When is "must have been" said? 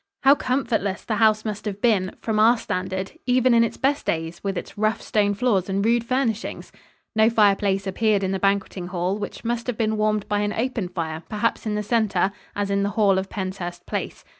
1.45-2.15, 9.45-9.97